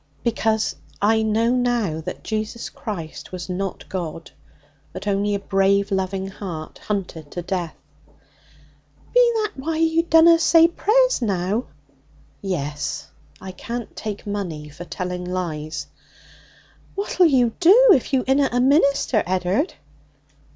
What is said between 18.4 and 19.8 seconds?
a minister, Ed'ard?'